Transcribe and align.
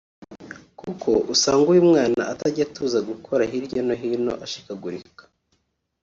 kuko 0.79 1.09
usanga 1.33 1.65
uyu 1.73 1.87
mwana 1.89 2.21
atajya 2.31 2.63
atuza 2.67 2.99
gukora 3.09 3.41
hirya 3.51 3.81
no 3.87 3.93
hino 4.01 4.33
ashikagurika” 4.45 5.23